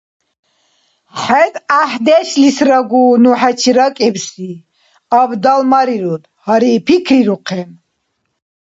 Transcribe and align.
ХӀед 1.21 1.53
гӀяхӀдешлисрагу 1.69 3.05
ну 3.23 3.31
хӀечи 3.39 3.71
ракӀибси. 3.77 4.51
Абдалмарируд, 5.19 6.23
гъари, 6.45 6.73
пикрирухъен... 6.85 7.69